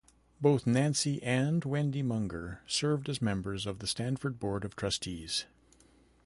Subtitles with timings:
[0.41, 5.45] Both Nancy and Wendy Munger served as members of the Stanford board of trustees.